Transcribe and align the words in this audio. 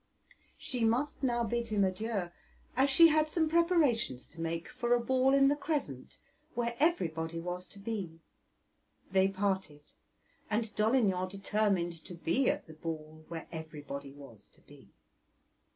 She 0.57 0.83
must 0.83 1.21
now 1.21 1.43
bid 1.43 1.67
him 1.67 1.83
adieu, 1.83 2.31
as 2.75 2.89
she 2.89 3.09
had 3.09 3.29
some 3.29 3.47
preparations 3.47 4.27
to 4.29 4.41
make 4.41 4.67
for 4.67 4.95
a 4.95 4.99
ball 4.99 5.31
in 5.35 5.47
the 5.47 5.55
Crescent, 5.55 6.17
where 6.55 6.75
everybody 6.79 7.39
was 7.39 7.67
to 7.67 7.77
be. 7.77 8.19
They 9.11 9.27
parted, 9.27 9.93
and 10.49 10.75
Dolignan 10.75 11.29
determined 11.29 12.03
to 12.05 12.15
be 12.15 12.49
at 12.49 12.65
the 12.65 12.73
ball 12.73 13.25
where 13.27 13.47
everybody 13.51 14.11
was 14.11 14.47
to 14.53 14.61
be. 14.61 14.89